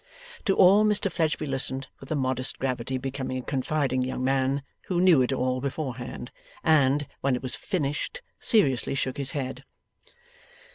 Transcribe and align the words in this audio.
To 0.45 0.55
all, 0.55 0.83
Mr 0.83 1.11
Fledgeby 1.11 1.45
listened 1.45 1.85
with 1.99 2.09
the 2.09 2.15
modest 2.15 2.57
gravity 2.57 2.97
becoming 2.97 3.37
a 3.37 3.43
confiding 3.43 4.01
young 4.01 4.23
man 4.23 4.63
who 4.87 4.99
knew 4.99 5.21
it 5.21 5.31
all 5.31 5.61
beforehand, 5.61 6.31
and, 6.63 7.05
when 7.19 7.35
it 7.35 7.43
was 7.43 7.53
finished, 7.53 8.23
seriously 8.39 8.95
shook 8.95 9.17
his 9.17 9.33
head. 9.37 9.63